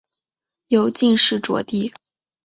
[0.69, 1.93] 由进士擢第。